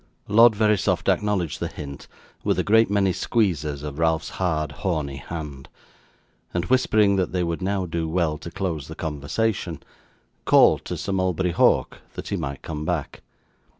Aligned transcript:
Lord 0.27 0.55
Verisopht 0.55 1.07
acknowledged 1.09 1.59
the 1.59 1.67
hint 1.67 2.07
with 2.43 2.57
a 2.57 2.63
great 2.63 2.89
many 2.89 3.13
squeezes 3.13 3.83
of 3.83 3.99
Ralph's 3.99 4.29
hard, 4.41 4.71
horny 4.71 5.17
hand, 5.17 5.69
and 6.55 6.65
whispering 6.65 7.17
that 7.17 7.33
they 7.33 7.43
would 7.43 7.61
now 7.61 7.85
do 7.85 8.09
well 8.09 8.39
to 8.39 8.49
close 8.49 8.87
the 8.87 8.95
conversation, 8.95 9.83
called 10.43 10.85
to 10.85 10.97
Sir 10.97 11.11
Mulberry 11.11 11.51
Hawk 11.51 11.99
that 12.15 12.29
he 12.29 12.35
might 12.35 12.63
come 12.63 12.83
back. 12.83 13.21